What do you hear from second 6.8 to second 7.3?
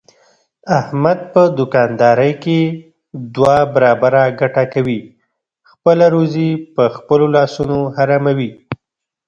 خپلو